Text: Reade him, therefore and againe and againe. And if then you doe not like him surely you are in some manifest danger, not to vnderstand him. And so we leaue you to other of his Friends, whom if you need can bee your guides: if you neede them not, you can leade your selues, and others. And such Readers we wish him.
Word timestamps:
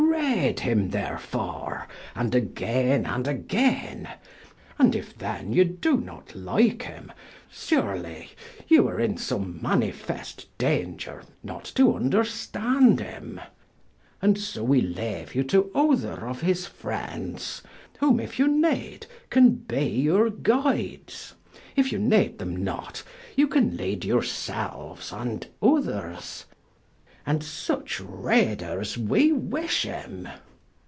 Reade 0.01 0.61
him, 0.61 0.89
therefore 0.89 1.87
and 2.15 2.35
againe 2.35 3.05
and 3.05 3.27
againe. 3.27 4.07
And 4.77 4.95
if 4.95 5.17
then 5.17 5.53
you 5.53 5.63
doe 5.63 5.95
not 5.95 6.35
like 6.35 6.83
him 6.83 7.11
surely 7.49 8.31
you 8.67 8.87
are 8.87 8.99
in 8.99 9.17
some 9.17 9.59
manifest 9.61 10.45
danger, 10.57 11.23
not 11.43 11.65
to 11.75 11.85
vnderstand 11.93 12.99
him. 12.99 13.39
And 14.21 14.37
so 14.37 14.63
we 14.63 14.81
leaue 14.81 15.33
you 15.33 15.43
to 15.45 15.71
other 15.73 16.27
of 16.27 16.41
his 16.41 16.65
Friends, 16.65 17.61
whom 17.99 18.19
if 18.19 18.37
you 18.37 18.47
need 18.47 19.05
can 19.29 19.51
bee 19.51 19.85
your 19.89 20.29
guides: 20.29 21.33
if 21.75 21.91
you 21.91 21.99
neede 21.99 22.37
them 22.39 22.55
not, 22.57 23.03
you 23.35 23.47
can 23.47 23.77
leade 23.77 24.03
your 24.05 24.21
selues, 24.23 25.11
and 25.13 25.47
others. 25.61 26.45
And 27.23 27.43
such 27.43 27.99
Readers 28.01 28.97
we 28.97 29.31
wish 29.31 29.83
him. 29.83 30.27